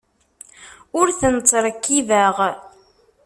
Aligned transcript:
Ur 0.99 1.07
ten-ttṛekkibeɣ. 1.19 2.35